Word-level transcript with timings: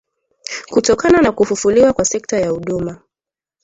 kutokana 0.69 1.21
na 1.21 1.31
kufufuliwa 1.31 1.93
kwa 1.93 2.05
sekta 2.05 2.39
ya 2.39 2.49
huduma 2.49 3.01